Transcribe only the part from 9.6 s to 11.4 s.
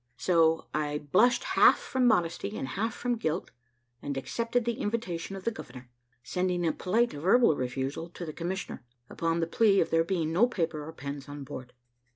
of there being no paper or pens